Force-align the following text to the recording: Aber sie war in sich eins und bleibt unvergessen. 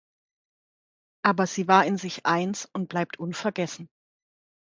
Aber 1.21 1.45
sie 1.45 1.67
war 1.67 1.85
in 1.85 1.99
sich 1.99 2.25
eins 2.25 2.67
und 2.73 2.89
bleibt 2.89 3.19
unvergessen. 3.19 3.87